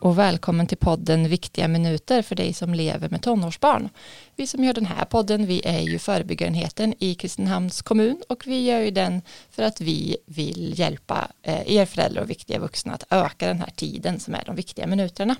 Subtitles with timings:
[0.00, 3.88] och välkommen till podden Viktiga minuter för dig som lever med tonårsbarn.
[4.36, 8.64] Vi som gör den här podden, vi är ju förebyggarenheten i Kristinehamns kommun och vi
[8.64, 13.04] gör ju den för att vi vill hjälpa eh, er föräldrar och viktiga vuxna att
[13.10, 15.36] öka den här tiden som är de viktiga minuterna.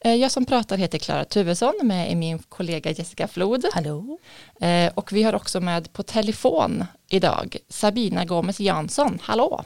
[0.00, 3.64] Eh, jag som pratar heter Klara Tuvesson med min kollega Jessica Flod.
[3.72, 4.18] Hallå.
[4.60, 9.18] Eh, och vi har också med på telefon idag Sabina Gomes Jansson.
[9.22, 9.64] Hallå!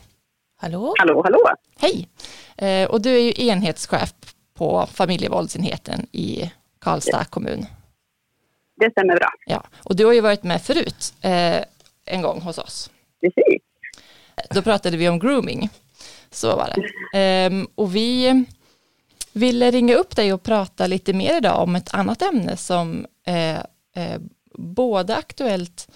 [0.59, 0.95] Hallå.
[0.99, 1.39] Hallå, hallå.
[1.79, 2.09] Hej!
[2.57, 4.15] Eh, och du är ju enhetschef
[4.55, 7.67] på familjevåldsenheten i Karlstad kommun.
[8.77, 9.29] Det stämmer bra.
[9.47, 11.57] Ja, och du har ju varit med förut eh,
[12.05, 12.91] en gång hos oss.
[13.21, 13.63] Precis.
[14.51, 15.69] Då pratade vi om grooming.
[16.31, 17.19] Så var det.
[17.19, 18.45] Ehm, och vi
[19.33, 23.67] ville ringa upp dig och prata lite mer idag om ett annat ämne som är
[23.95, 24.21] eh,
[24.55, 25.89] både aktuellt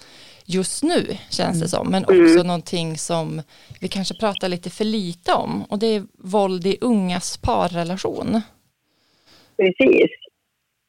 [0.45, 2.47] just nu känns det som, men också Mm.
[2.47, 3.41] någonting som
[3.79, 8.41] vi kanske pratar lite för lite om och det är våld i ungas parrelation.
[9.57, 10.09] Precis.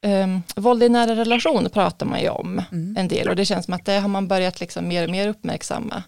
[0.07, 2.97] Um, våld i nära relation pratar man ju om Mm.
[2.99, 5.29] en del och det känns som att det har man börjat liksom mer och mer
[5.29, 6.03] uppmärksamma.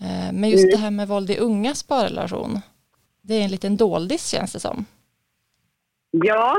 [0.00, 0.70] Eh, men just Mm.
[0.70, 2.60] det här med våld i ungas parrelation,
[3.22, 4.84] det är en liten doldis känns det som.
[6.10, 6.56] Ja,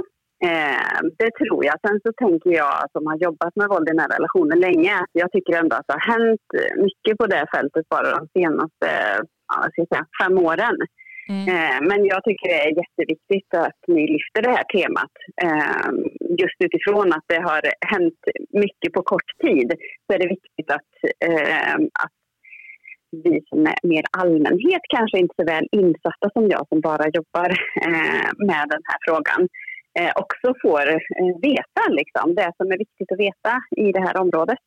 [0.49, 1.75] eh, det tror jag.
[1.87, 5.31] Sen så tänker jag som har jobbat med våld i nära relationer länge att jag
[5.31, 6.47] tycker ändå att det har hänt
[6.85, 8.87] mycket på det fältet bara de senaste
[9.51, 10.77] ja, ska säga, fem åren.
[11.29, 11.47] Mm.
[11.53, 15.13] Eh, men jag tycker det är jätteviktigt att ni lyfter det här temat.
[15.45, 15.87] Eh,
[16.41, 17.61] just utifrån att det har
[17.93, 18.21] hänt
[18.63, 19.69] mycket på kort tid
[20.05, 20.93] så är det viktigt att,
[21.29, 22.17] eh, att
[23.23, 27.49] vi som är mer allmänhet kanske inte så väl insatta som jag som bara jobbar
[27.87, 29.41] eh, med den här frågan
[29.99, 30.97] eh, också får eh,
[31.41, 34.59] veta liksom, det som är viktigt att veta i det här området.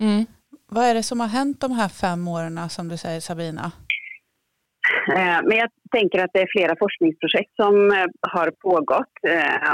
[0.00, 0.24] Mm.
[0.68, 3.72] Vad är det som har hänt de här fem åren som du säger Sabina?
[5.16, 9.14] Eh, Men jag tänker att det är flera forskningsprojekt som eh, har pågått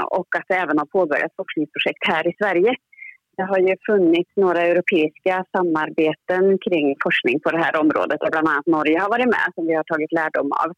[0.09, 2.75] och att det även har påbörjats forskningsprojekt här i Sverige.
[3.37, 8.47] Det har ju funnits några europeiska samarbeten kring forskning på det här området och bland
[8.47, 10.69] annat Norge har varit med som vi har tagit lärdom av.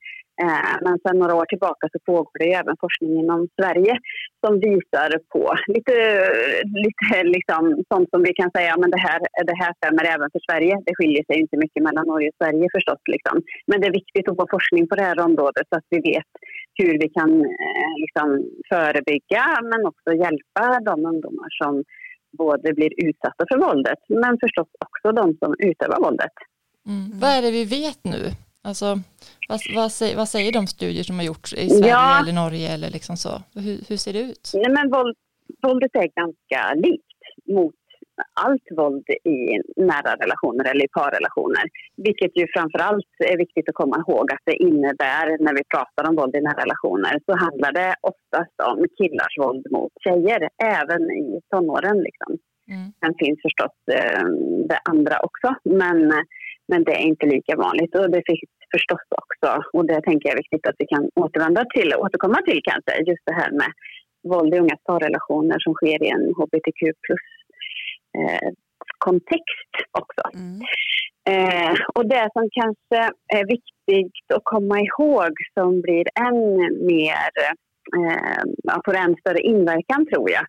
[0.44, 3.94] Eh, men sedan några år tillbaka så pågår det även forskning inom Sverige
[4.44, 5.44] som visar på
[5.76, 5.96] lite,
[6.86, 9.20] lite liksom sånt som vi kan säga, men det här,
[9.50, 10.74] det här stämmer även för Sverige.
[10.86, 13.02] Det skiljer sig inte mycket mellan Norge och Sverige förstås.
[13.14, 13.36] Liksom.
[13.68, 16.32] Men det är viktigt att få forskning på det här området så att vi vet
[16.80, 17.32] hur vi kan
[17.66, 18.28] eh, liksom,
[18.72, 21.74] förebygga men också hjälpa de ungdomar som
[22.44, 26.36] både blir utsatta för våldet men förstås också de som utövar våldet.
[26.88, 27.20] Mm.
[27.22, 28.22] Vad är det vi vet nu?
[28.64, 28.86] Alltså,
[29.50, 32.20] vad, vad, säger, vad säger de studier som har gjorts i Sverige Ja.
[32.22, 33.42] eller Norge eller liksom så?
[33.56, 34.52] Hur, hur ser det ut?
[34.54, 35.18] Nej, men våld,
[35.62, 37.06] våldet är ganska likt
[37.56, 37.76] mot
[38.34, 39.40] allt våld i
[39.92, 41.64] nära relationer eller i parrelationer.
[41.98, 46.10] Vilket ju framför allt är viktigt att komma ihåg att det innebär när vi pratar
[46.10, 51.02] om våld i nära relationer så handlar det oftast om killars våld mot tjejer, även
[51.12, 51.98] i tonåren.
[52.08, 52.32] Liksom.
[52.74, 52.88] Mm.
[53.00, 54.26] Sen finns förstås eh,
[54.70, 56.00] det andra också, men,
[56.72, 57.96] men det är inte lika vanligt.
[57.96, 58.40] Och det finns
[58.76, 62.62] förstås också, och det tänker jag är viktigt att vi kan återvända till, återkomma till
[62.70, 63.72] kanske, just det här med
[64.32, 67.26] våld i ungas parrelationer som sker i en hbtq plus
[68.20, 68.50] eh,
[68.98, 70.24] kontext också.
[70.34, 70.60] Mm.
[71.34, 73.00] Eh, och det som kanske
[73.34, 76.42] är viktigt att komma ihåg som blir än
[76.86, 77.34] mer,
[77.98, 80.46] eh, får än större inverkan tror jag,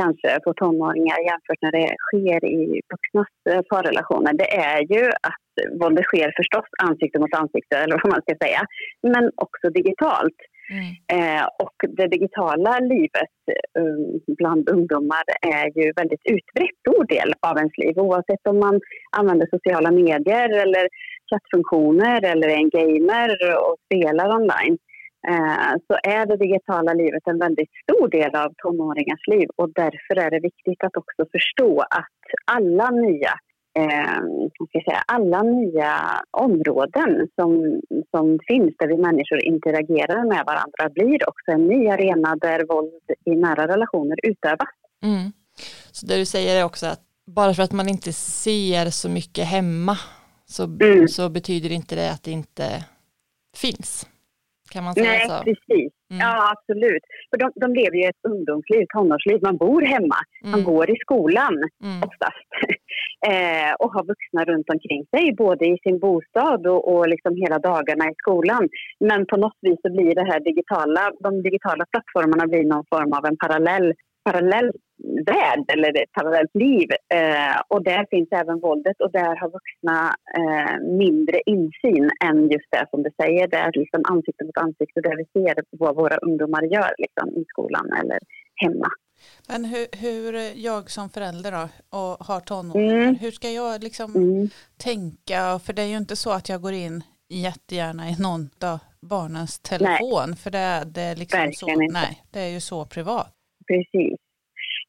[0.00, 5.44] kanske på tonåringar jämfört när det sker i vuxnas eh, parrelationer, det är ju att
[5.80, 8.62] våldet sker förstås ansikte mot ansikte, eller vad man ska säga,
[9.02, 10.40] men också digitalt.
[10.70, 10.90] Mm.
[11.16, 13.36] Eh, och det digitala livet
[13.78, 15.24] eh, bland ungdomar
[15.58, 18.80] är ju väldigt utbrett stor del av ens liv oavsett om man
[19.16, 20.88] använder sociala medier eller
[21.30, 23.30] chattfunktioner eller är en gamer
[23.64, 24.78] och spelar online
[25.86, 30.30] så är det digitala livet en väldigt stor del av tonåringars liv och därför är
[30.30, 33.32] det viktigt att också förstå att alla nya
[33.78, 34.20] eh,
[34.68, 35.92] ska säga, alla nya
[36.30, 37.80] områden som,
[38.10, 42.92] som finns där vi människor interagerar med varandra blir också en ny arena där våld
[43.24, 44.68] i nära relationer utövas.
[45.02, 45.32] Mm.
[45.92, 49.44] Så det du säger är också att bara för att man inte ser så mycket
[49.44, 49.96] hemma
[50.46, 51.08] så, Mm.
[51.08, 52.84] så betyder inte det att det inte
[53.56, 54.06] finns.
[54.74, 55.36] Kan man säga Nej, så?
[55.48, 55.90] precis.
[56.10, 56.20] Mm.
[56.24, 57.04] Ja, absolut.
[57.30, 59.38] För de, de lever ju ett ungdomsliv, tonårsliv.
[59.48, 60.18] Man bor hemma,
[60.52, 60.64] man Mm.
[60.72, 61.54] går i skolan
[61.88, 61.98] Mm.
[62.08, 62.46] oftast.
[63.30, 67.58] eh, och har vuxna runt omkring sig, både i sin bostad och, och liksom hela
[67.70, 68.64] dagarna i skolan.
[69.08, 73.12] Men på något vis så blir det här digitala, de digitala plattformarna blir någon form
[73.18, 73.88] av en parallell,
[74.28, 74.68] parallell
[75.26, 76.88] värld eller ett parallellt liv.
[77.14, 82.70] Eh, och där finns även våldet och där har vuxna eh, mindre insyn än just
[82.70, 83.48] det som du säger.
[83.48, 87.44] Det är liksom ansikte mot ansikte där vi ser vad våra ungdomar gör liksom, i
[87.48, 88.18] skolan eller
[88.54, 88.88] hemma.
[89.48, 91.68] Men hur, hur jag som förälder då,
[91.98, 93.14] och har tonåringar, mm.
[93.14, 94.48] hur ska jag liksom mm.
[94.76, 95.58] tänka?
[95.58, 99.60] För det är ju inte så att jag går in jättegärna i någon av barnens
[99.60, 100.24] telefon.
[100.26, 100.36] Nej.
[100.36, 101.92] För det, det är liksom så, inte.
[101.92, 103.32] nej, det är ju så privat.
[103.66, 104.23] Precis.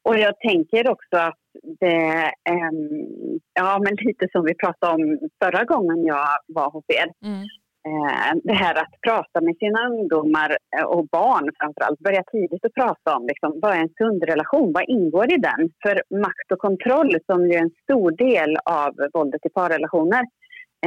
[0.05, 1.45] Och jag tänker också att
[1.79, 7.07] det, um, ja men lite som vi pratade om förra gången jag var hos er.
[7.29, 7.43] Mm.
[7.87, 12.73] Uh, det här att prata med sina ungdomar eh, och barn framförallt, börja tidigt att
[12.73, 15.61] prata om liksom, vad är en sund relation, vad ingår i den?
[15.83, 20.23] För makt och kontroll som är en stor del av våldet i parrelationer,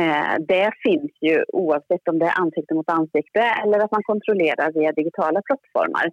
[0.01, 4.73] uh, det finns ju oavsett om det är ansikte mot ansikte eller att man kontrollerar
[4.73, 6.07] via digitala plattformar.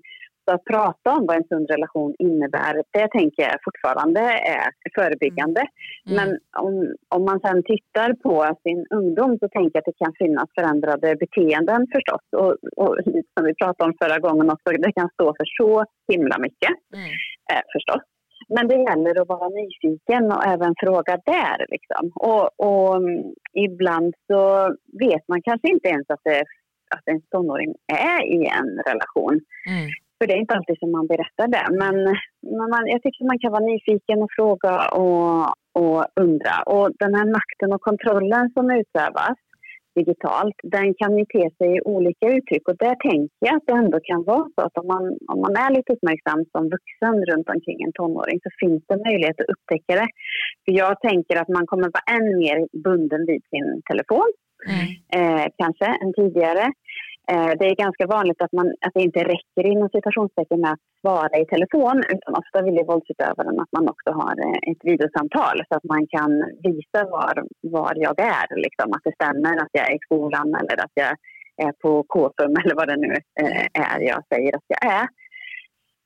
[0.52, 4.20] Att prata om vad en sund relation innebär, det tänker jag fortfarande
[4.58, 5.62] är förebyggande.
[6.10, 6.16] Mm.
[6.18, 6.30] Men
[6.66, 10.50] om, om man sen tittar på sin ungdom så tänker jag att det kan finnas
[10.56, 12.24] förändrade beteenden förstås.
[12.42, 12.54] Och,
[12.84, 12.98] och
[13.34, 17.10] som vi pratade om förra gången också, det kan stå för så himla mycket mm.
[17.52, 18.04] eh, förstås.
[18.50, 21.66] Men det gäller att vara nyfiken och även fråga där.
[21.70, 22.12] Liksom.
[22.16, 26.44] Och, och um, ibland så vet man kanske inte ens att, det,
[26.96, 29.40] att en tonåring är i en relation.
[29.70, 29.90] Mm.
[30.26, 31.66] För det är inte alltid som man berättar det.
[31.82, 31.96] Men,
[32.58, 34.74] men man, jag tycker man kan vara nyfiken och fråga
[35.04, 35.42] och,
[35.82, 36.56] och undra.
[36.74, 39.38] Och den här makten och kontrollen som utövas
[40.00, 42.66] digitalt, den kan ju te sig i olika uttryck.
[42.70, 45.56] Och där tänker jag att det ändå kan vara så att om man, om man
[45.64, 49.94] är lite uppmärksam som vuxen runt omkring en tonåring så finns det möjlighet att upptäcka
[50.02, 50.10] det.
[50.64, 52.58] För jag tänker att man kommer vara än mer
[52.88, 54.30] bunden vid sin telefon,
[54.74, 54.88] mm.
[55.18, 56.66] eh, kanske, än tidigare.
[57.32, 60.86] Eh, det är ganska vanligt att, man, att det inte räcker inom citationstecken med att
[61.02, 65.58] svara i telefon utan ofta vill ju våldsutövaren att man också har eh, ett videosamtal
[65.68, 66.32] så att man kan
[66.64, 68.48] visa var, var jag är.
[68.66, 71.14] Liksom, att det stämmer att jag är i skolan eller att jag
[71.68, 75.08] är på KFUM eller vad det nu eh, är jag säger att jag är.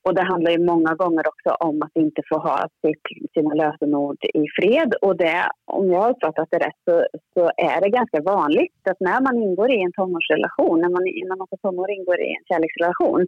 [0.06, 4.18] Och det handlar ju många gånger också om att inte få ha sitt, sina lösenord
[4.24, 4.94] i fred.
[5.02, 9.00] Och det, om jag har uppfattat det rätt så, så, är det ganska vanligt att
[9.00, 12.44] när man ingår i en tonårsrelation, när man, när man som tonår ingår i en
[12.50, 13.28] kärleksrelation,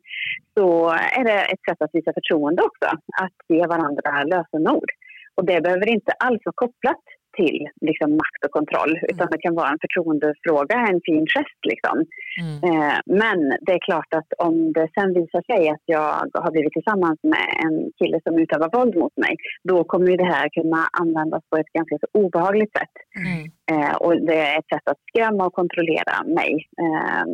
[0.58, 2.88] så är det ett sätt att visa förtroende också,
[3.24, 4.90] att ge varandra lösenord.
[5.36, 7.04] Och det behöver inte alls vara kopplat
[7.40, 8.94] till liksom, makt och kontroll.
[8.98, 9.10] Mm.
[9.12, 11.62] Utan det kan vara en förtroendefråga, en fin gest.
[11.72, 11.96] Liksom.
[12.42, 12.56] Mm.
[12.68, 16.10] Eh, men det är klart att om det sen visar sig att jag
[16.44, 19.34] har blivit tillsammans med en kille som utövar våld mot mig,
[19.64, 22.96] då kommer det här kunna användas på ett ganska så obehagligt sätt.
[23.22, 23.42] Mm.
[23.72, 26.52] Eh, och det är ett sätt att skrämma och kontrollera mig.
[26.84, 27.26] Eh,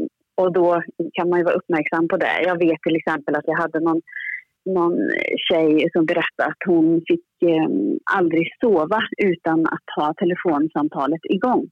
[0.42, 0.82] och då
[1.14, 2.36] kan man ju vara uppmärksam på det.
[2.44, 4.02] Jag vet till exempel att jag hade någon
[4.74, 4.98] någon
[5.48, 7.70] tjej som berättade att hon fick eh,
[8.18, 11.70] aldrig sova utan att ha telefonsamtalet igång.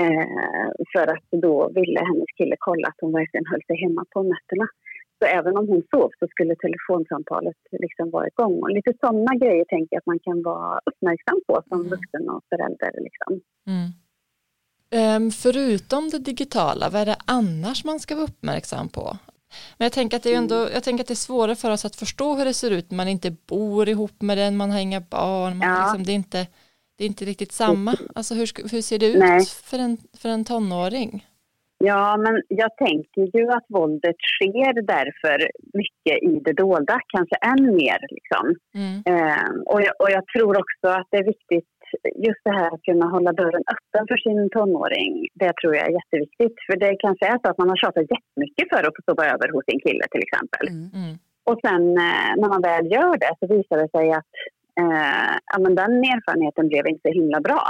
[0.00, 4.22] Eh, för att då ville hennes kille kolla att hon verkligen höll sig hemma på
[4.22, 4.66] nätterna.
[5.18, 8.62] Så även om hon sov så skulle telefonsamtalet liksom vara igång.
[8.62, 11.90] Och lite sådana grejer tänker jag att man kan vara uppmärksam på som mm.
[11.90, 12.92] vuxen och förälder.
[13.06, 13.40] Liksom.
[13.72, 13.88] Mm.
[15.16, 19.16] Um, förutom det digitala, vad är det annars man ska vara uppmärksam på?
[19.78, 20.72] Men jag tänker att det är ändå, mm.
[20.72, 23.08] jag tänker att det är svårare för oss att förstå hur det ser ut man
[23.08, 25.82] inte bor ihop med den, man har inga barn, man ja.
[25.82, 26.46] liksom, det, är inte,
[26.98, 27.94] det är inte riktigt samma.
[28.14, 31.24] Alltså hur, hur ser det ut för en, för en tonåring?
[31.84, 35.36] Ja, men jag tänker ju att våldet sker därför
[35.72, 37.98] mycket i det dolda, kanske än mer.
[38.16, 38.44] Liksom.
[38.74, 38.96] Mm.
[39.06, 41.68] Eh, och, jag, och jag tror också att det är viktigt
[42.26, 45.98] just det här att kunna hålla dörren öppen för sin tonåring, det tror jag är
[46.00, 46.56] jätteviktigt.
[46.66, 49.46] För det kanske är så att man har tjatat jättemycket för att få sova över
[49.54, 50.66] hos sin kille till exempel.
[50.68, 50.90] Mm.
[51.00, 51.14] mm.
[51.50, 54.34] Och sen eh, när man väl gör det så visar det sig att
[54.80, 57.62] eh, ja, men den erfarenheten blev inte så himla bra.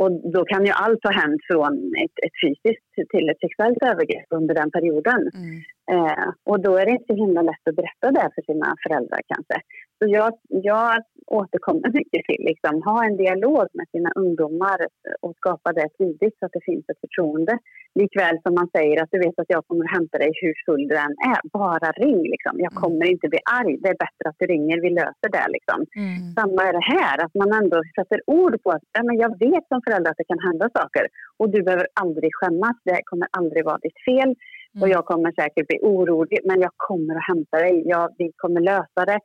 [0.00, 1.74] Och då kan ju allt ha hänt från
[2.04, 5.20] ett, ett fysiskt till ett sexuellt övergrepp under den perioden.
[5.34, 5.56] Mm.
[5.92, 9.20] Eh, och då är det inte så himla lätt att berätta det för sina föräldrar
[9.32, 9.56] kanske.
[9.98, 14.78] Så jag, jag återkommer mycket till liksom, ha en dialog med sina ungdomar
[15.20, 17.58] och skapa det tidigt så att det finns ett förtroende.
[18.00, 20.88] Likväl som man säger att du vet att jag kommer att hämta dig hur full
[20.88, 21.40] du än är.
[21.58, 22.54] Bara ring liksom.
[22.66, 22.80] Jag mm.
[22.82, 23.72] kommer inte bli arg.
[23.82, 24.76] Det är bättre att du ringer.
[24.86, 25.78] Vi löser det liksom.
[26.02, 26.20] Mm.
[26.38, 27.16] Samma är det här.
[27.24, 30.32] Att man ändå sätter ord på att ja, men jag vet som förälder att det
[30.32, 31.04] kan hända saker.
[31.40, 32.76] Och du behöver aldrig skämmas.
[32.84, 34.30] Det kommer aldrig vara ditt fel.
[34.74, 34.82] Mm.
[34.82, 37.82] Och jag kommer säkert bli orolig, men jag kommer att hämta dig.
[37.86, 39.20] Jag, vi kommer lösa det.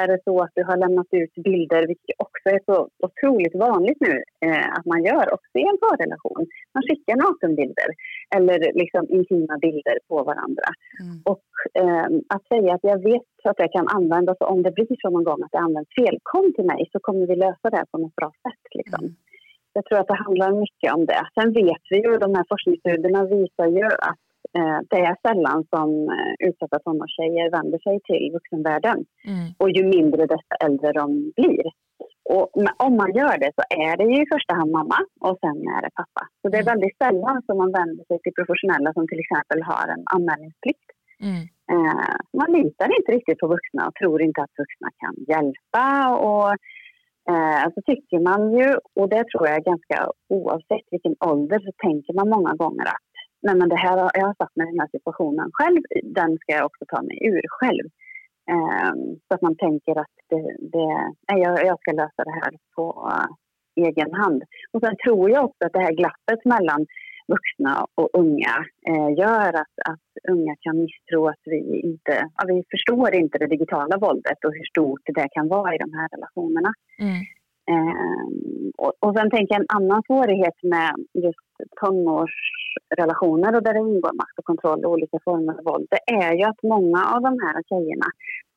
[0.00, 4.00] Är det så att du har lämnat ut bilder, vilket också är så otroligt vanligt
[4.00, 4.14] nu
[4.46, 6.42] eh, att man gör också i en parrelation.
[6.74, 7.90] Man skickar nakenbilder
[8.36, 10.68] eller liksom intima bilder på varandra.
[11.02, 11.16] Mm.
[11.32, 11.48] Och
[11.82, 15.24] eh, att säga att jag vet att det kan användas, om det blir så någon
[15.24, 18.16] gång att det används fel, kom till mig så kommer vi lösa det på något
[18.16, 18.64] bra sätt.
[18.78, 19.04] Liksom.
[19.04, 19.14] Mm.
[19.72, 21.22] Jag tror att det handlar mycket om det.
[21.34, 24.24] Sen vet vi ju, de här forskningsstudierna visar ju att
[24.90, 28.98] det är sällan som eh, utsatta tonårstjejer vänder sig till vuxenvärlden.
[29.32, 29.46] Mm.
[29.58, 31.66] Och ju mindre desto äldre de blir.
[32.34, 32.46] Och
[32.86, 35.80] om man gör det så är det ju i första hand mamma och sen är
[35.82, 36.22] det pappa.
[36.40, 36.72] Så det är mm.
[36.72, 40.88] väldigt sällan som man vänder sig till professionella som till exempel har en anmälningsplikt.
[41.28, 41.42] Mm.
[41.72, 45.86] Eh, man litar inte riktigt på vuxna och tror inte att vuxna kan hjälpa.
[46.28, 46.50] Och
[47.30, 52.12] Eh, så tycker man ju, och det tror jag ganska oavsett vilken ålder, så tänker
[52.18, 53.09] man många gånger att
[53.42, 56.52] nej men det här, jag har satt mig i den här situationen själv, den ska
[56.52, 57.86] jag också ta mig ur själv.
[58.52, 58.92] Eh,
[59.28, 60.42] så att man tänker att det,
[60.74, 60.88] det,
[61.28, 63.30] nej, jag, jag ska lösa det här på uh,
[63.86, 64.42] egen hand.
[64.72, 66.86] Och sen tror jag också att det här glappet mellan
[67.34, 68.54] vuxna och unga
[68.88, 73.46] eh, gör att, att unga kan misstro att vi inte ja, vi förstår inte det
[73.46, 76.72] digitala våldet och hur stort det kan vara i de här relationerna.
[77.00, 77.20] Mm.
[77.70, 78.26] Eh,
[78.78, 81.48] och, och sen tänker jag en annan svårighet med just
[81.80, 86.32] tonårsrelationer och där det ingår makt och kontroll och olika former av våld, det är
[86.38, 88.06] ju att många av de här tjejerna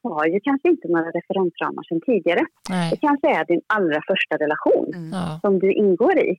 [0.03, 2.45] har ju kanske inte några referensramar sedan tidigare.
[2.69, 2.89] Nej.
[2.91, 5.39] Det kanske är din allra första relation mm.
[5.41, 6.38] som du ingår i.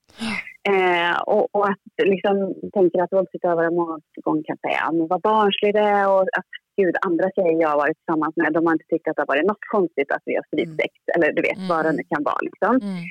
[0.72, 5.74] Eh, och, och, att liksom tänker att våldsutövare många gånger kan säga men vad barnslig
[5.74, 9.08] det och att gud, andra tjejer jag har varit tillsammans med de har inte tyckt
[9.08, 11.12] att det har varit något konstigt att vi har stridsex mm.
[11.14, 11.68] eller du vet mm.
[11.68, 12.42] vad det nu kan vara.
[12.48, 12.74] Liksom.
[12.88, 13.02] Mm.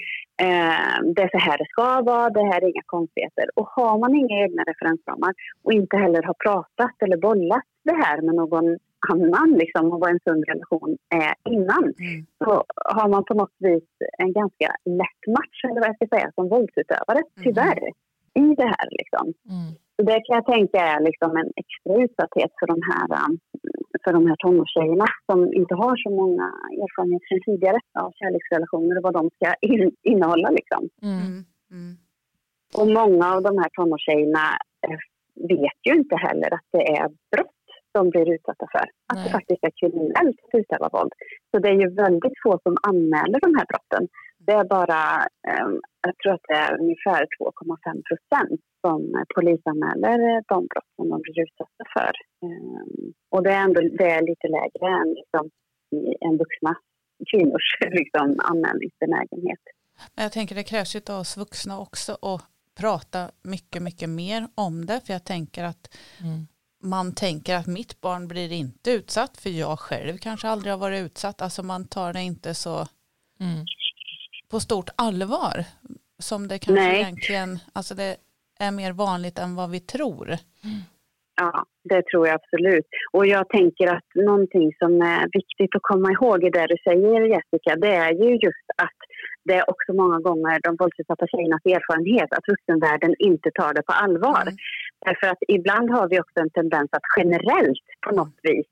[0.45, 3.45] Eh, det är så här det ska vara, det här är inga konstigheter.
[3.55, 5.33] Och har man inga egna referensramar
[5.63, 8.67] och inte heller har pratat eller bollat det här med någon
[9.11, 12.25] annan liksom, och vad en sund relation är innan mm.
[12.43, 12.63] så
[12.97, 14.67] har man på något vis en ganska
[15.01, 17.43] lätt match, eller vad jag ska säga, som våldsutövare, mm.
[17.43, 17.83] tyvärr,
[18.43, 18.87] i det här.
[18.99, 19.25] Liksom.
[19.53, 19.69] Mm.
[19.95, 23.33] Så det kan jag tänka är liksom en extra utsatthet för de här, um,
[24.03, 26.47] för de här tonårstjejerna som inte har så många
[26.83, 30.49] erfarenheter sedan tidigare av kärleksrelationer och vad de ska in, innehålla.
[30.59, 30.81] Liksom.
[31.11, 31.45] Mm.
[31.75, 31.93] Mm.
[32.77, 34.45] Och många av de här tonårstjejerna
[34.87, 34.99] eh,
[35.53, 37.62] vet ju inte heller att det är brott
[37.93, 38.85] de blir utsatta för.
[39.09, 39.23] Att Nej.
[39.23, 41.13] det faktiskt är kriminellt att utöva våld.
[41.51, 44.03] Så det är ju väldigt få som anmäler de här brotten.
[44.47, 45.01] Det är bara,
[45.53, 48.99] um, jag tror att det är ungefär 2,5 procent som
[49.35, 50.19] polisanmäler
[50.53, 52.13] de brott som de blir utsatta för.
[52.47, 55.43] Um, och det är ändå det är lite lägre än liksom,
[56.27, 56.73] en vuxna
[57.31, 57.67] kvinnors
[57.99, 59.63] liksom, anmälningsbenägenhet.
[60.15, 62.41] Men jag tänker det krävs ju av oss vuxna också att
[62.81, 65.01] prata mycket, mycket mer om det.
[65.05, 66.47] För jag tänker att mm
[66.83, 71.05] man tänker att mitt barn blir inte utsatt för jag själv kanske aldrig har varit
[71.05, 71.41] utsatt.
[71.41, 72.75] Alltså man tar det inte så
[73.39, 73.65] mm.
[74.51, 75.65] på stort allvar
[76.19, 77.01] som det kanske Nej.
[77.01, 78.17] egentligen, alltså det
[78.59, 80.27] är mer vanligt än vad vi tror.
[80.27, 80.79] Mm.
[81.35, 82.87] Ja, det tror jag absolut.
[83.11, 87.21] Och jag tänker att någonting som är viktigt att komma ihåg i det du säger
[87.21, 88.99] Jessica, det är ju just att
[89.45, 93.93] det är också många gånger de våldsutsatta tjejernas erfarenhet att vuxenvärlden inte tar det på
[93.93, 94.41] allvar.
[94.41, 94.55] Mm.
[95.05, 98.67] Därför att ibland har vi också en tendens att generellt på något vis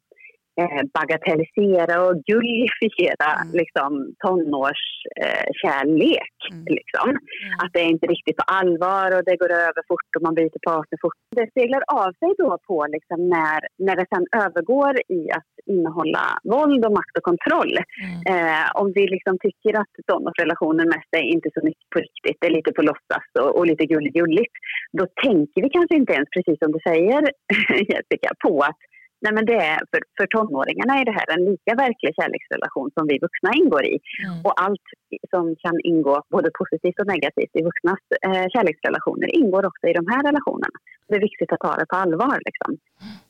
[0.99, 3.53] bagatellisera och gullifiera mm.
[3.61, 3.91] liksom,
[4.23, 6.35] tonårskärlek.
[6.49, 6.65] Eh, mm.
[6.77, 7.09] liksom.
[7.09, 7.53] Mm.
[7.61, 10.61] Att det är inte riktigt på allvar och det går över fort och man byter
[10.69, 11.19] partner fort.
[11.35, 16.25] Det speglar av sig då på liksom, när, när det sen övergår i att innehålla
[16.43, 17.73] våld och makt och kontroll.
[18.05, 18.19] Mm.
[18.31, 22.47] Eh, om vi liksom tycker att tonårsrelationen mest är inte så mycket på riktigt, det
[22.47, 24.55] är lite på låtsas och, och lite gulligt,
[24.99, 27.21] då tänker vi kanske inte ens, precis som du säger
[27.91, 28.81] Jessica, på att
[29.23, 33.07] Nej, men det är, för, för tonåringarna är det här en lika verklig kärleksrelation som
[33.07, 33.95] vi vuxna ingår i.
[34.25, 34.45] Mm.
[34.45, 34.87] Och allt
[35.29, 40.07] som kan ingå, både positivt och negativt, i vuxnas eh, kärleksrelationer ingår också i de
[40.11, 40.77] här relationerna.
[41.07, 42.37] Det är viktigt att ta det på allvar.
[42.47, 42.77] Liksom.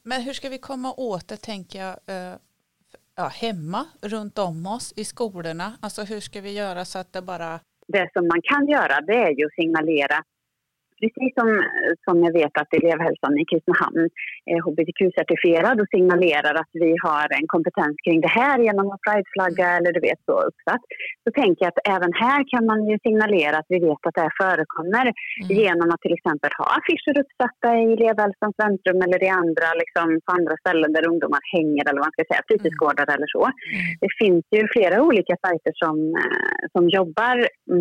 [0.03, 2.35] Men hur ska vi komma åt det, tänker jag, eh,
[3.15, 5.67] ja, hemma, runt om oss, i skolorna?
[5.81, 7.59] Alltså hur ska vi göra så att det bara...
[7.87, 10.23] Det som man kan göra det är ju att signalera
[11.03, 11.49] precis som,
[12.05, 14.03] som jag vet att elevhälsan i Kristinehamn
[14.53, 19.67] är hbtq-certifierad och signalerar att vi har en kompetens kring det här genom att prideflagga
[19.69, 19.77] mm.
[19.77, 20.83] eller du vet så uppsatt.
[21.23, 24.25] Så tänker jag att även här kan man ju signalera att vi vet att det
[24.27, 25.47] här förekommer mm.
[25.61, 30.31] genom att till exempel ha affischer uppsatta i elevhälsans väntrum eller i andra, liksom, på
[30.37, 33.15] andra ställen där ungdomar hänger eller vad man ska säga, fritidsgårdar mm.
[33.15, 33.43] eller så.
[33.45, 33.91] Mm.
[34.03, 37.35] Det finns ju flera olika sajter som, eh, som jobbar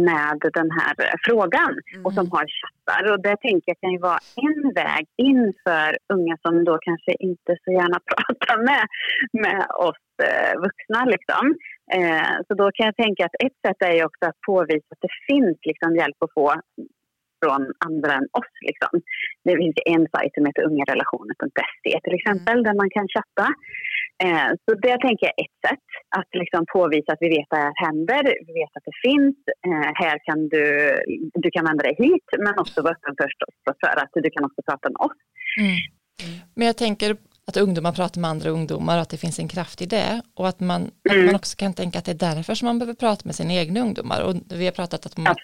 [0.08, 0.94] med den här
[1.26, 1.72] frågan
[2.04, 2.34] och som mm.
[2.36, 2.46] har
[2.90, 6.78] chattar och det tänker jag kan ju vara en väg in för unga som då
[6.78, 8.84] kanske inte så gärna pratar med,
[9.32, 11.04] med oss eh, vuxna.
[11.04, 11.44] Liksom.
[11.92, 15.04] Eh, så då kan jag tänka att ett sätt är ju också att påvisa att
[15.06, 16.54] det finns liksom hjälp att få
[17.42, 18.54] från andra än oss.
[18.68, 18.92] Liksom.
[19.44, 22.64] Det finns en sajt som heter ungarelationer.se till exempel mm.
[22.66, 23.46] där man kan chatta.
[24.24, 27.56] Eh, så det tänker jag är ett sätt att liksom påvisa att vi vet att
[27.56, 29.36] det här händer, vi vet att det finns.
[29.66, 30.64] Eh, här kan du,
[31.44, 34.60] du kan vända dig hit men också vara öppen förstås för att du kan också
[34.68, 35.18] prata med oss.
[35.60, 35.76] Mm.
[36.54, 39.82] Men jag tänker att ungdomar pratar med andra ungdomar och att det finns en kraft
[39.82, 41.20] i det och att man, mm.
[41.20, 43.52] att man också kan tänka att det är därför som man behöver prata med sina
[43.52, 45.36] egna ungdomar och vi har pratat att man,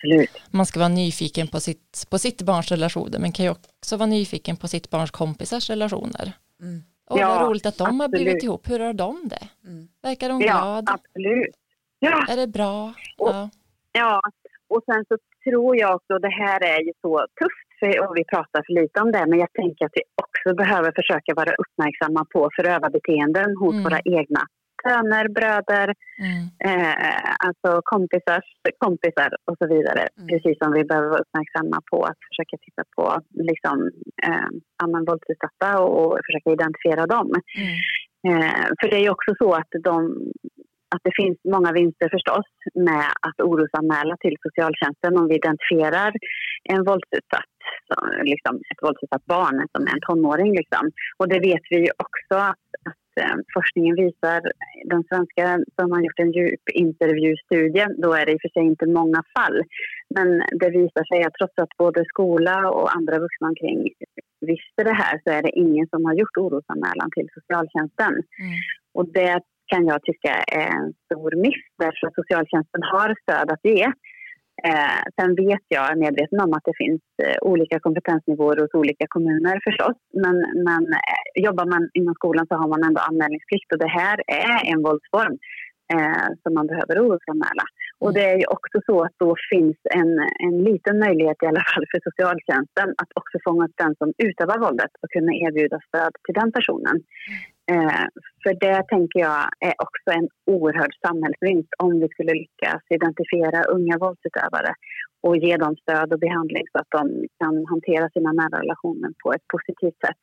[0.50, 4.06] man ska vara nyfiken på sitt, på sitt barns relationer men kan ju också vara
[4.06, 6.32] nyfiken på sitt barns kompisars relationer.
[6.62, 6.82] Mm.
[7.10, 8.02] Och ja, vad roligt att de absolut.
[8.02, 9.48] har blivit ihop, hur har de det?
[9.68, 9.88] Mm.
[10.02, 10.92] Verkar de ja, glada?
[10.92, 11.56] Absolut.
[11.98, 12.24] Ja.
[12.28, 12.94] Är det bra?
[13.18, 13.50] Och, ja.
[13.92, 14.20] ja,
[14.68, 18.24] och sen så tror jag också, det här är ju så tufft för, och vi
[18.24, 22.26] pratar för lite om det, men jag tänker att vi också behöver försöka vara uppmärksamma
[22.34, 23.84] på förövarbeteenden hos mm.
[23.84, 24.42] våra egna
[24.84, 25.88] söner, bröder,
[26.26, 26.42] mm.
[26.68, 28.40] eh, alltså kompisar,
[28.78, 30.02] kompisar och så vidare.
[30.18, 30.28] Mm.
[30.28, 33.04] Precis som vi behöver vara uppmärksamma på att försöka titta på
[33.50, 33.76] liksom,
[34.26, 34.48] eh,
[35.08, 37.28] våldsutsatta och, och försöka identifiera dem.
[37.62, 37.74] Mm.
[38.28, 39.94] Eh, för det är ju också så att de
[40.94, 46.12] att det finns många vinster förstås med att orosanmäla till socialtjänsten om vi identifierar
[46.74, 47.56] en våldsutsatt,
[48.22, 50.52] liksom ett våldsutsatt barn som är en tonåring.
[50.60, 50.84] Liksom.
[51.18, 53.05] Och det vet vi också att, att
[53.54, 54.40] forskningen visar,
[54.84, 55.44] den svenska
[55.80, 59.56] som har gjort en djupintervjustudie, då är det i och för sig inte många fall,
[60.14, 60.28] men
[60.60, 63.78] det visar sig att trots att både skola och andra vuxna omkring
[64.40, 68.12] visste det här så är det ingen som har gjort orosanmälan till socialtjänsten.
[68.12, 68.58] Mm.
[68.94, 70.32] Och det kan jag tycka
[70.62, 73.92] är en stor miss därför att socialtjänsten har stöd att ge.
[74.68, 79.06] Eh, sen vet jag, är medveten om att det finns eh, olika kompetensnivåer hos olika
[79.08, 79.96] kommuner förstås.
[80.24, 80.36] Men,
[80.68, 84.58] men eh, jobbar man inom skolan så har man ändå anmälningsplikt och det här är
[84.72, 85.34] en våldsform
[85.94, 87.66] eh, som man behöver orosanmäla.
[88.02, 90.10] Och det är ju också så att då finns en,
[90.46, 94.58] en liten möjlighet i alla fall för socialtjänsten att också fånga upp den som utövar
[94.58, 96.96] våldet och kunna erbjuda stöd till den personen.
[97.72, 98.04] Eh,
[98.42, 103.98] för det tänker jag är också en oerhörd samhällsvinst om vi skulle lyckas identifiera unga
[103.98, 104.72] våldsutövare
[105.26, 107.02] och ge dem stöd och behandling så att de
[107.40, 110.22] kan hantera sina nära relationer på ett positivt sätt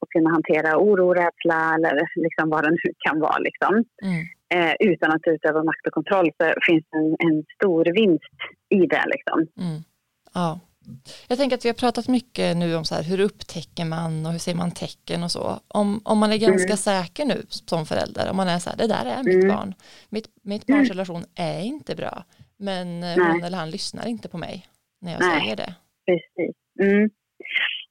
[0.00, 3.38] och kunna hantera oro, rädsla eller liksom vad det nu kan vara.
[3.38, 3.72] Liksom.
[4.08, 4.22] Mm.
[4.54, 9.04] Eh, utan att utöva makt och kontroll så finns en, en stor vinst i det.
[9.14, 9.38] Liksom.
[9.66, 9.80] Mm.
[10.34, 10.60] Ja.
[11.28, 14.32] Jag tänker att vi har pratat mycket nu om så här, hur upptäcker man och
[14.32, 15.60] hur ser man tecken och så.
[15.68, 16.76] Om, om man är ganska mm.
[16.76, 19.56] säker nu som förälder, om man är så här, det där är mitt mm.
[19.56, 19.74] barn.
[20.10, 20.92] Mitt, mitt barns mm.
[20.92, 22.24] relation är inte bra,
[22.56, 24.66] men eh, hon eller han lyssnar inte på mig
[25.00, 25.40] när jag Nej.
[25.40, 25.74] säger det.
[26.06, 26.56] Precis.
[26.80, 27.10] Mm.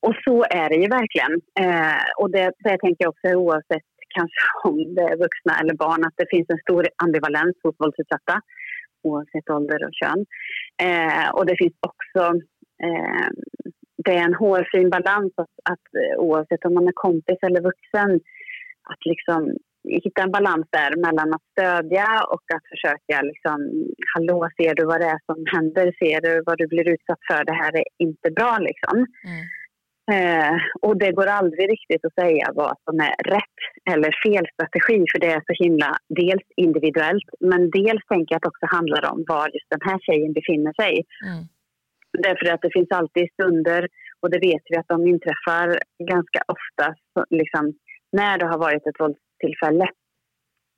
[0.08, 1.34] Och så är det ju verkligen.
[1.60, 6.06] Eh, och det, det tänker jag också oavsett kanske om det är vuxna eller barn,
[6.06, 8.42] att det finns en stor ambivalens hos våldsutsatta
[9.04, 10.26] oavsett ålder och kön.
[10.88, 12.22] Eh, och det finns också
[12.84, 13.28] eh,
[14.06, 18.20] det är en hårfin balans att, att eh, oavsett om man är kompis eller vuxen
[18.91, 19.56] att liksom
[20.04, 23.58] hitta en balans där mellan att stödja och att försöka liksom,
[24.13, 25.86] hallå, ser du vad det är som händer?
[26.00, 27.46] Ser du vad du blir utsatt för?
[27.46, 28.96] Det här är inte bra liksom.
[29.30, 29.44] Mm.
[30.15, 33.60] Eh, och det går aldrig riktigt att säga vad som är rätt
[33.91, 38.41] eller fel strategi för det är så himla dels individuellt men dels tänker jag att
[38.41, 40.94] det också handlar om var just den här tjejen befinner sig.
[41.28, 41.44] Mm.
[42.13, 43.88] Därför att det finns alltid stunder,
[44.21, 45.80] och det vet vi att de inträffar
[46.13, 46.95] ganska ofta,
[47.30, 47.74] liksom,
[48.12, 49.88] när det har varit ett våldstillfälle.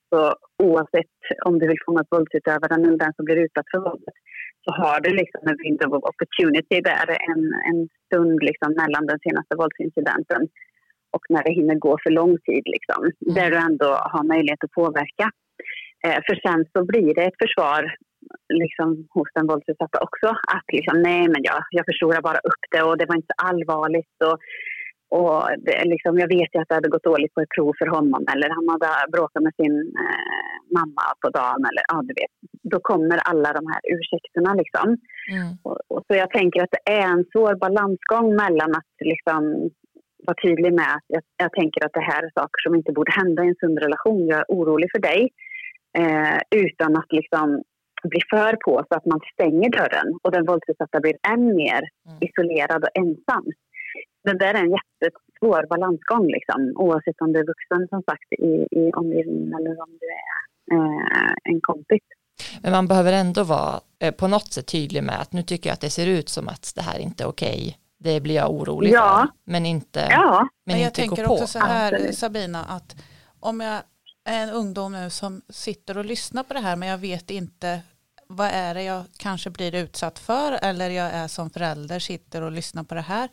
[0.10, 1.16] Så oavsett
[1.46, 4.16] om du vill fånga upp våldsutövaren eller den som blir utsatt för våldet
[4.64, 9.20] så har du liksom en window of opportunity där, en, en stund liksom mellan den
[9.26, 10.42] senaste våldsincidenten
[11.16, 13.34] och när det hinner gå för lång tid, liksom, mm.
[13.38, 15.26] där du ändå har möjlighet att påverka.
[16.06, 17.82] Eh, för sen så blir det ett försvar
[18.64, 20.28] liksom, hos den våldsutsatta också.
[20.56, 24.18] Att liksom, nej men jag, jag förstorar bara upp det och det var inte allvarligt.
[24.28, 24.38] Och,
[25.20, 27.90] och det, liksom, jag vet ju att det hade gått dåligt på ett prov för
[27.98, 31.62] honom eller han hade bråkat med sin eh, mamma på dagen.
[31.70, 32.34] Eller, ja, du vet.
[32.74, 34.52] Då kommer alla de här ursäkterna.
[34.62, 34.88] Liksom.
[35.34, 35.50] Mm.
[35.64, 39.42] Och, och, så jag tänker att det är en svår balansgång mellan att liksom,
[40.28, 43.12] vara tydlig med att jag, jag, tänker att det här är saker som inte borde
[43.12, 44.28] hända i en sund relation.
[44.28, 45.22] Jag är orolig för dig.
[45.98, 47.64] Eh, utan att liksom
[48.10, 52.18] blir för på så att man stänger dörren och den våldsutsatta blir än mer mm.
[52.22, 53.46] isolerad och ensam.
[54.24, 58.54] Det där är en jättesvår balansgång liksom, oavsett om du är vuxen som sagt i,
[58.80, 60.34] i omgivningen eller om du är
[60.76, 62.04] eh, en kompis.
[62.62, 65.74] Men man behöver ändå vara eh, på något sätt tydlig med att nu tycker jag
[65.74, 67.78] att det ser ut som att det här inte är okej.
[68.00, 69.28] Det blir jag orolig ja.
[69.46, 70.40] för, men inte, ja.
[70.40, 72.18] men, men jag inte tänker också så här Absolut.
[72.18, 72.96] Sabina, att
[73.40, 73.82] om jag
[74.26, 77.82] en ungdom nu som sitter och lyssnar på det här men jag vet inte
[78.34, 82.52] vad är det jag kanske blir utsatt för eller jag är som förälder sitter och
[82.52, 83.30] lyssnar på det här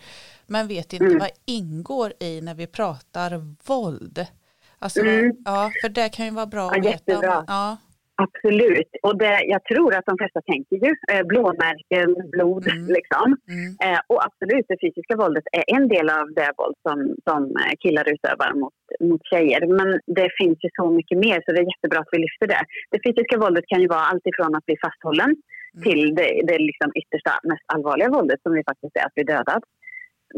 [0.47, 1.19] men vet inte mm.
[1.19, 4.27] vad ingår i när vi pratar våld.
[4.79, 5.37] Alltså, mm.
[5.45, 7.45] ja, för det kan ju vara bra ja, att veta.
[7.47, 7.77] Ja.
[8.25, 8.91] Absolut.
[9.07, 12.87] Och det, jag tror att de flesta tänker ju eh, blåmärken, blod mm.
[12.97, 13.27] liksom.
[13.57, 13.71] Mm.
[13.87, 17.41] Eh, och absolut, det fysiska våldet är en del av det våld som, som
[17.83, 18.79] killar utövar mot,
[19.09, 19.63] mot tjejer.
[19.79, 22.63] Men det finns ju så mycket mer så det är jättebra att vi lyfter det.
[22.93, 25.83] Det fysiska våldet kan ju vara allt ifrån att bli fasthållen mm.
[25.85, 29.63] till det, det liksom yttersta, mest allvarliga våldet som vi faktiskt är att bli dödad.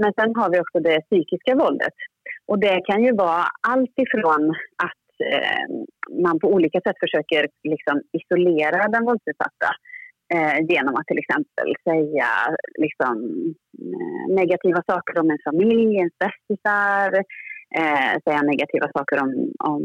[0.02, 1.96] Men sen har vi också det psykiska våldet.
[2.50, 4.44] Och det kan ju vara allt ifrån
[4.84, 5.01] att
[5.32, 5.64] eh,
[6.24, 9.70] man på olika sätt försöker liksom isolera den våldsutsatta
[10.34, 12.30] eh, genom att till exempel säga
[12.84, 13.14] liksom,
[13.92, 17.10] eh, negativa saker om en familj, ens bästisar,
[17.80, 19.30] eh, säga negativa saker om,
[19.72, 19.82] om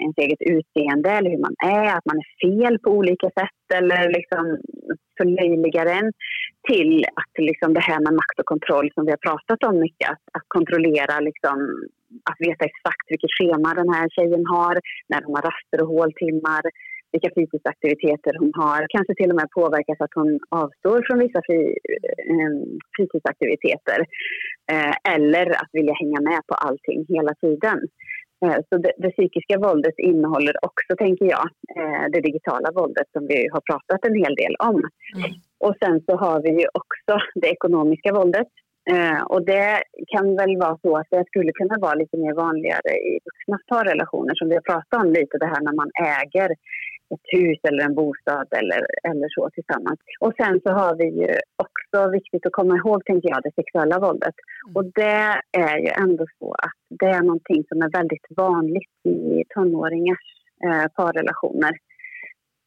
[0.00, 4.12] ens eget utseende eller hur man är, att man är fel på olika sätt eller
[4.18, 4.44] liksom
[5.18, 6.12] förlöjligar en
[6.68, 10.10] till att liksom det här med makt och kontroll som vi har pratat om mycket,
[10.10, 11.56] att, att kontrollera liksom
[12.30, 14.74] att veta exakt vilket schema den här tjejen har,
[15.10, 16.62] när hon har raster och håltimmar,
[17.12, 18.86] vilka fritidsaktiviteter hon har.
[18.88, 21.60] Kanske till och med påverkas att hon avstår från vissa fri,
[22.32, 22.54] eh,
[22.96, 23.98] fritidsaktiviteter.
[24.72, 27.78] Eh, eller att vilja hänga med på allting hela tiden.
[28.44, 31.46] Eh, så det, det, psykiska våldet innehåller också, tänker jag,
[32.12, 34.78] det digitala våldet som vi har pratat en hel del om.
[35.16, 35.30] Mm.
[35.64, 38.48] Och sen så har vi ju också det ekonomiska våldet
[39.28, 43.12] och det kan väl vara så att det skulle kunna vara lite mer vanligare i
[43.26, 46.50] vuxna parrelationer som vi har pratat om lite, det här när man äger
[47.14, 49.98] ett hus eller en bostad eller, eller så tillsammans.
[50.20, 51.32] Och sen så har vi ju
[51.64, 54.34] också viktigt att komma ihåg, tänker jag, det sexuella våldet.
[54.38, 54.76] Mm.
[54.76, 55.20] Och det
[55.68, 60.26] är ju ändå så att det är någonting som är väldigt vanligt i tonåringars
[60.66, 61.72] eh, parrelationer.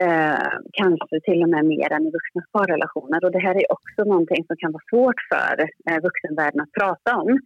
[0.06, 0.52] Eh,
[0.82, 3.26] kanske till och med mer än i vuxna parrelationer.
[3.26, 5.56] Och det här är också någonting som kan vara svårt för
[5.88, 7.40] eh, vuxenvärlden att prata om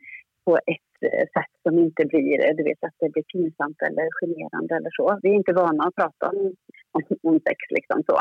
[0.46, 4.76] på ett eh, sätt som inte blir, du vet, att det blir pinsamt eller generande
[4.76, 5.20] eller så.
[5.22, 6.54] Vi är inte vana att prata om,
[6.96, 8.18] om, om sex liksom så.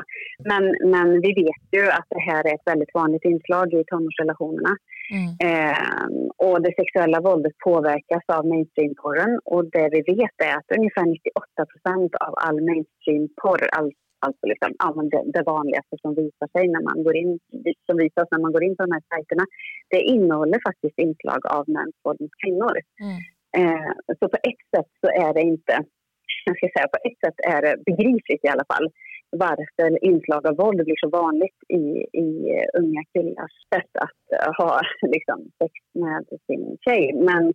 [0.50, 4.72] Men, men vi vet ju att det här är ett väldigt vanligt inslag i tonårsrelationerna.
[5.16, 5.30] Mm.
[5.46, 6.06] Eh,
[6.46, 11.66] och det sexuella våldet påverkas av mainstreamporren och det vi vet är att ungefär 98
[11.72, 13.90] procent av all mainstreamporr, all
[14.26, 17.32] alltså liksom, ja, det, det, vanligaste som visar sig när man går in,
[17.86, 19.44] som visas när man går in på de här sajterna,
[19.92, 22.76] det innehåller faktiskt inslag av mäns våld mot kvinnor.
[23.04, 23.18] Mm.
[23.58, 25.74] Eh, så på ett sätt så är det inte,
[26.44, 28.86] jag ska säga på ett sätt är det begripligt i alla fall
[29.30, 31.84] varför inslag av våld blir så vanligt i,
[32.24, 32.28] i
[32.80, 34.80] unga killars sätt att ha
[35.14, 37.12] liksom, sex med sin tjej.
[37.14, 37.52] Men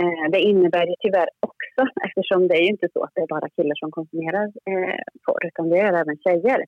[0.00, 3.34] Eh, det innebär ju tyvärr också, eftersom det är ju inte så att det är
[3.36, 6.60] bara killar som konsumerar eh, porr, utan det är även tjejer.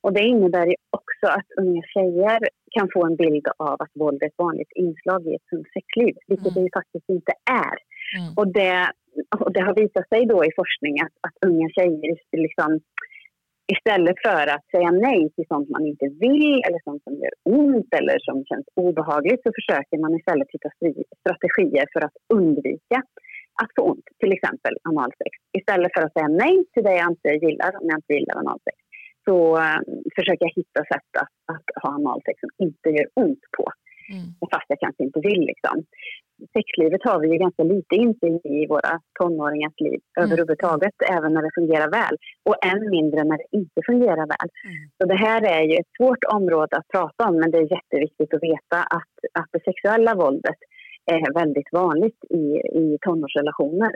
[0.00, 2.40] Och det innebär ju också att unga tjejer
[2.76, 6.52] kan få en bild av att våld är ett vanligt inslag i ett sexliv, vilket
[6.52, 6.54] mm.
[6.54, 7.76] det ju faktiskt inte är.
[8.18, 8.28] Mm.
[8.36, 8.72] Och, det,
[9.44, 12.80] och det har visat sig då i forskning att, att unga tjejer liksom
[13.74, 17.90] Istället för att säga nej till sånt man inte vill eller sånt som gör ont
[17.98, 20.70] eller som känns obehagligt så försöker man istället hitta
[21.20, 22.98] strategier för att undvika
[23.62, 25.32] att få ont, till exempel analsex.
[25.58, 28.76] Istället för att säga nej till det jag inte gillar, om jag inte gillar analsex,
[29.26, 29.80] så eh,
[30.16, 33.64] försöker jag hitta sätt att, att ha analsex som inte gör ont på.
[34.12, 34.26] Mm.
[34.52, 35.42] Fast jag kanske inte vill.
[35.52, 35.76] Liksom
[36.56, 40.24] sexlivet har vi ju ganska lite insyn i våra tonåringars liv mm.
[40.24, 42.14] överhuvudtaget, även när det fungerar väl.
[42.48, 44.48] Och än mindre när det inte fungerar väl.
[44.68, 44.82] Mm.
[44.96, 48.34] Så det här är ju ett svårt område att prata om, men det är jätteviktigt
[48.34, 50.60] att veta att, att det sexuella våldet
[51.14, 52.44] är väldigt vanligt i,
[52.82, 53.92] i tonårsrelationer.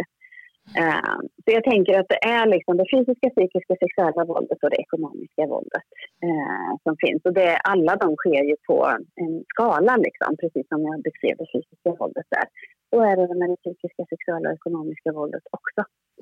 [0.82, 4.84] Uh, så jag tänker att det är liksom det fysiska, psykiska, sexuella våldet och det
[4.86, 5.86] ekonomiska våldet
[6.26, 7.20] uh, som finns.
[7.24, 8.78] Och det, alla de sker ju på
[9.22, 12.46] en skala, liksom, precis som jag beskrev det fysiska våldet där.
[12.90, 15.80] Så är det med det psykiska, sexuella och ekonomiska våldet också.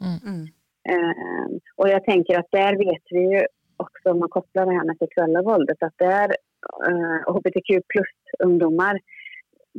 [0.09, 0.43] Mm.
[0.93, 3.43] Uh, och jag tänker att där vet vi ju
[3.77, 6.29] också, om man kopplar det här med sexuella våldet, att där
[6.91, 8.97] uh, hbtq plus-ungdomar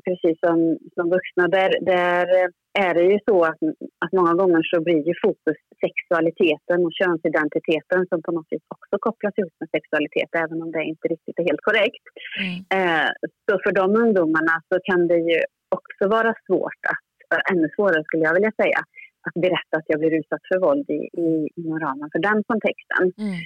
[0.05, 0.57] precis som,
[0.95, 2.27] som vuxna, där, där
[2.85, 3.61] är det ju så att,
[4.03, 8.95] att många gånger så blir ju fokus sexualiteten och könsidentiteten som på något vis också
[9.07, 12.05] kopplas ihop med sexualitet, även om det inte riktigt är helt korrekt.
[12.43, 12.57] Mm.
[12.75, 13.09] Eh,
[13.45, 15.39] så för de ungdomarna så kan det ju
[15.77, 17.05] också vara svårt att,
[17.51, 18.79] ännu svårare skulle jag vilja säga,
[19.27, 21.29] att berätta att jag blir utsatt för våld i, i,
[21.59, 23.05] inom ramen för den kontexten.
[23.25, 23.39] Mm.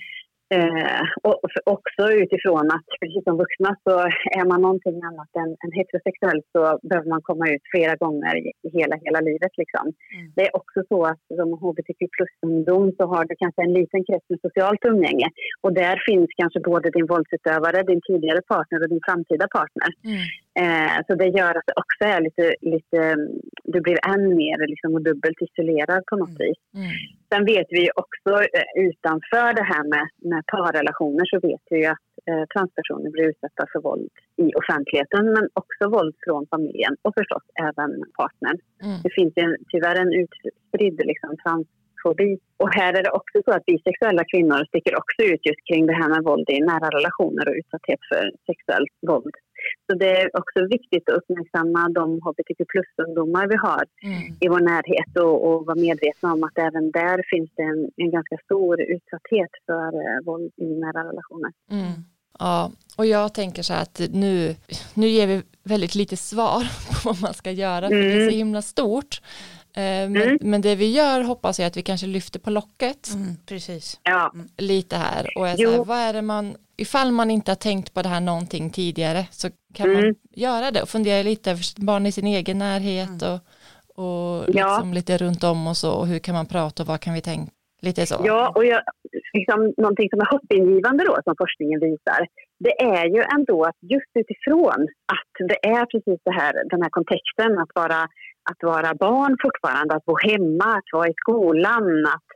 [0.57, 1.35] Eh, och
[1.75, 3.93] också utifrån att precis som vuxna så
[4.39, 8.33] är man någonting annat än, än heterosexuell så behöver man komma ut flera gånger
[8.67, 9.53] i hela, hela livet.
[9.61, 9.85] Liksom.
[10.15, 10.25] Mm.
[10.35, 14.29] Det är också så att som hbtq plus-ungdom så har du kanske en liten krets
[14.29, 15.27] med socialt umgänge
[15.63, 19.89] och där finns kanske både din våldsutövare, din tidigare partner och din framtida partner.
[20.05, 20.23] Mm.
[20.61, 22.99] Eh, så det gör att det också är lite, lite
[23.73, 26.43] du blir än mer liksom, och dubbelt isolerad på något mm.
[26.45, 26.59] vis.
[26.81, 26.93] Mm.
[27.31, 32.07] Sen vet vi också eh, utanför det här med, med parrelationer så vet vi att
[32.29, 34.11] eh, transpersoner blir utsatta för våld
[34.45, 38.57] i offentligheten men också våld från familjen och förstås även partnern.
[38.85, 38.97] Mm.
[39.03, 41.31] Det finns en, tyvärr en utspridd liksom,
[41.99, 42.37] transfobi.
[42.57, 45.93] Och här är det också så att bisexuella kvinnor sticker också ut just kring det
[45.93, 49.35] här med våld i nära relationer och utsatthet för sexuellt våld.
[49.87, 54.21] Så det är också viktigt att uppmärksamma de hbtq plus-ungdomar vi har mm.
[54.43, 58.11] i vår närhet och, och vara medvetna om att även där finns det en, en
[58.11, 61.51] ganska stor utsatthet för eh, våld i nära relationer.
[61.71, 61.93] Mm.
[62.39, 64.55] Ja, och jag tänker så här att nu,
[64.93, 68.07] nu ger vi väldigt lite svar på vad man ska göra, för mm.
[68.07, 68.37] det är så mm.
[68.37, 69.21] himla stort.
[69.75, 70.37] Eh, men, mm.
[70.41, 73.99] men, det vi gör hoppas jag att vi kanske lyfter på locket mm, precis.
[74.03, 74.33] Ja.
[74.57, 77.93] lite här och är så här, vad är det man ifall man inte har tänkt
[77.93, 80.01] på det här någonting tidigare så kan mm.
[80.01, 83.33] man göra det och fundera lite över barn i sin egen närhet mm.
[83.33, 83.39] och,
[84.05, 84.93] och liksom ja.
[84.93, 87.51] lite runt om och så och hur kan man prata och vad kan vi tänka
[87.81, 88.21] Lite så.
[88.23, 88.81] Ja, och jag,
[89.33, 92.21] liksom, någonting som är hoppingivande då som forskningen visar
[92.65, 94.79] det är ju ändå att just utifrån
[95.15, 98.07] att det är precis det här, den här kontexten att vara,
[98.49, 102.29] att vara barn fortfarande, att bo hemma, att vara i skolan, att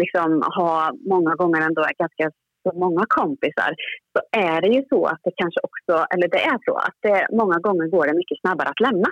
[0.00, 0.74] liksom ha
[1.14, 2.26] många gånger ändå ganska
[2.64, 3.70] så många kompisar
[4.12, 7.20] så är det ju så att det kanske också, eller det är så att det
[7.40, 9.10] många gånger går det mycket snabbare att lämna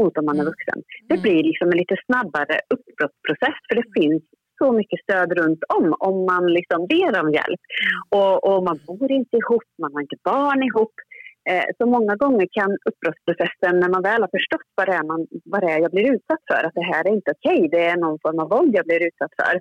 [0.00, 0.52] mot om man är mm.
[0.52, 0.78] vuxen.
[1.08, 1.22] Det mm.
[1.22, 4.22] blir liksom en lite snabbare uppbrottsprocess för det finns
[4.60, 7.62] så mycket stöd runt om om man liksom ber om hjälp.
[7.84, 7.96] Mm.
[8.20, 10.94] Och, och man bor inte ihop, man har inte barn ihop.
[11.50, 15.20] Eh, så många gånger kan uppbrottsprocessen, när man väl har förstått vad det, är man,
[15.52, 17.82] vad det är jag blir utsatt för, att det här är inte okej, okay, det
[17.90, 19.54] är någon form av våld jag blir utsatt för,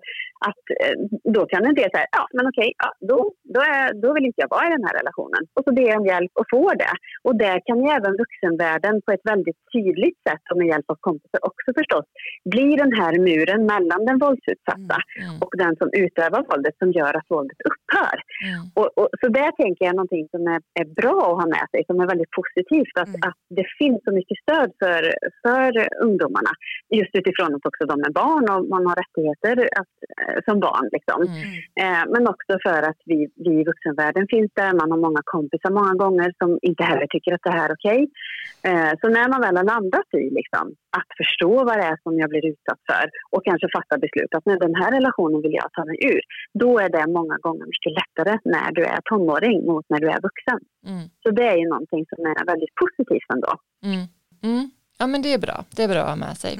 [0.50, 0.96] att eh,
[1.36, 3.18] då kan en del säga, ja men okej, ja, då,
[3.56, 5.44] då, är, då vill inte jag vara i den här relationen.
[5.56, 6.94] Och så ber jag om hjälp och får det.
[7.28, 10.98] Och där kan ju även vuxenvärlden på ett väldigt tydligt sätt och med hjälp av
[11.08, 12.06] kompisar också förstås,
[12.54, 15.38] bli den här muren mellan den våldsutsatta mm, mm.
[15.44, 18.18] och den som utövar våldet som gör att våldet upphör.
[18.48, 18.62] Mm.
[18.80, 21.86] Och, och, så där tänker jag någonting som är, är bra att ha med sig,
[21.90, 23.28] som är väldigt positivt, att, mm.
[23.30, 25.02] att det finns så mycket stöd för,
[25.44, 25.72] för
[26.08, 26.52] ungdomarna.
[27.00, 30.88] Just utifrån att också de är barn och man har rättigheter att, eh, som barn.
[30.96, 31.20] Liksom.
[31.22, 31.46] Mm.
[31.84, 35.72] Eh, men också för att vi, vi i vuxenvärlden finns där, man har många kompisar
[35.80, 38.02] många gånger som inte heller tycker att det här är okej.
[38.04, 38.74] Okay.
[38.74, 40.66] Eh, så när man väl har landat i liksom,
[41.00, 44.46] att förstå vad det är som jag blir utsatt för och kanske fatta beslut att
[44.46, 46.22] nej, den här relationen vill jag ta mig ur.
[46.64, 50.22] Då är det många gånger mycket lättare när du är tonåring mot när du är
[50.28, 50.60] vuxen.
[50.92, 51.06] Mm.
[51.24, 53.52] Så det är ju någonting som är väldigt positivt ändå.
[53.90, 54.04] Mm.
[54.44, 54.66] Mm.
[55.00, 56.54] Ja men det är bra, det är bra att ha med sig.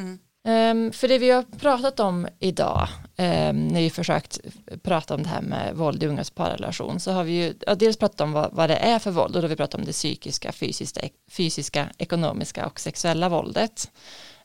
[0.48, 4.40] Um, för det vi har pratat om idag, um, när vi försökt
[4.84, 7.98] prata om det här med våld i ungas parrelation, så har vi ju ja, dels
[7.98, 9.92] pratat om vad, vad, det är för våld och då har vi pratat om det
[9.92, 13.92] psykiska, fysiska, fysiska ekonomiska och sexuella våldet.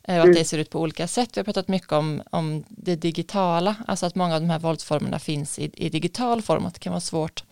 [0.08, 1.36] Uh, och att det ser ut på olika sätt.
[1.36, 5.18] Vi har pratat mycket om, om det digitala, alltså att många av de här våldsformerna
[5.18, 7.44] finns i, i digital form, att det kan vara svårt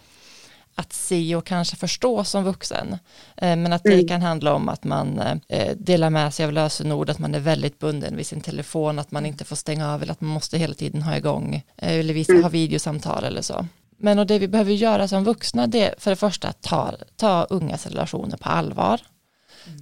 [0.79, 2.93] att se och kanske förstå som vuxen.
[3.37, 4.09] Eh, men att det mm.
[4.09, 7.79] kan handla om att man eh, delar med sig av lösenord, att man är väldigt
[7.79, 10.75] bunden vid sin telefon, att man inte får stänga av eller att man måste hela
[10.75, 12.43] tiden ha igång eh, eller vissa mm.
[12.43, 13.67] ha videosamtal eller så.
[13.97, 16.95] Men och det vi behöver göra som vuxna det är för det första att ta,
[17.17, 19.01] ta ungas relationer på allvar.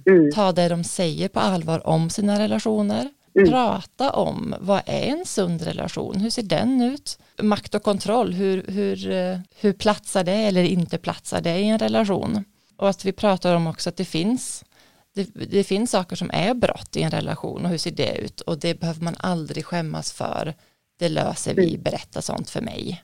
[0.05, 0.31] Mm.
[0.31, 3.09] Ta det de säger på allvar om sina relationer.
[3.37, 3.49] Mm.
[3.49, 7.19] Prata om vad är en sund relation, hur ser den ut?
[7.41, 11.79] Makt och kontroll, hur, hur, eh, hur platsar det eller inte platsar det i en
[11.79, 12.45] relation?
[12.77, 14.63] Och att vi pratar om också att det finns
[15.13, 18.41] det, det, finns saker som är brott i en relation och hur ser det ut
[18.41, 20.53] och det behöver man aldrig skämmas för
[20.99, 21.83] det löser vi, mm.
[21.83, 23.03] berätta sånt för mig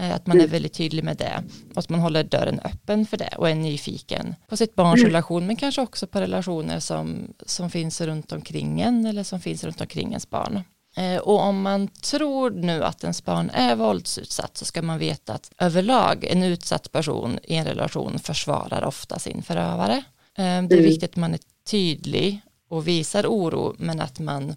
[0.00, 0.52] att man är mm.
[0.52, 1.42] väldigt tydlig med det
[1.74, 5.06] och att man håller dörren öppen för det och är nyfiken på sitt barns mm.
[5.06, 9.64] relation men kanske också på relationer som, som finns runt omkring en eller som finns
[9.64, 10.62] runt omkring ens barn.
[10.96, 15.32] Eh, och om man tror nu att ens barn är våldsutsatt så ska man veta
[15.32, 19.96] att överlag en utsatt person i en relation försvarar ofta sin förövare.
[19.96, 20.02] Eh,
[20.34, 20.82] det är mm.
[20.82, 24.54] viktigt att man är tydlig och visar oro men att man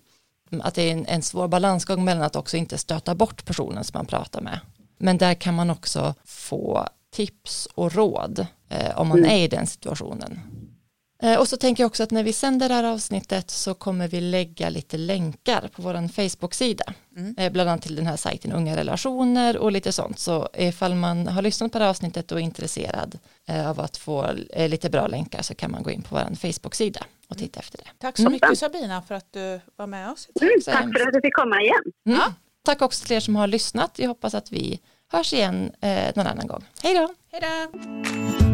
[0.62, 3.98] att det är en, en svår balansgång mellan att också inte stöta bort personen som
[3.98, 4.60] man pratar med
[5.04, 9.32] men där kan man också få tips och råd eh, om man mm.
[9.32, 10.40] är i den situationen.
[11.24, 14.08] Eh, och så tänker jag också att när vi sänder det här avsnittet så kommer
[14.08, 16.94] vi lägga lite länkar på vår Facebook-sida.
[17.18, 17.36] Mm.
[17.38, 20.20] Eh, bland annat till den här sajten Unga relationer och lite sånt.
[20.20, 23.98] Så ifall man har lyssnat på det här avsnittet och är intresserad eh, av att
[23.98, 27.78] få lite bra länkar så kan man gå in på vår Facebook-sida och titta efter
[27.78, 27.90] det.
[27.98, 30.28] Tack så mycket Sabina för att du var med oss.
[30.42, 31.84] Mm, tack för att du fick komma igen.
[32.06, 32.20] Mm.
[32.20, 32.34] Ja.
[32.66, 34.00] Tack också till er som har lyssnat.
[34.00, 34.80] Jag hoppas att vi
[35.14, 36.64] hörs igen eh, någon annan gång.
[36.84, 37.10] Hej då!
[37.32, 38.53] Hej då!